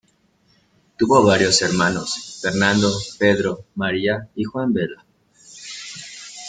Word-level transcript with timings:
Tuvo 0.97 1.23
varios 1.23 1.61
hermanos, 1.61 2.39
Fernando, 2.41 2.91
Pedro, 3.19 3.65
María 3.75 4.29
y 4.33 4.45
Juan 4.45 4.73
Vela. 4.73 5.05